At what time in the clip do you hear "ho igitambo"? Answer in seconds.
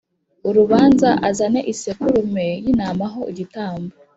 3.13-3.93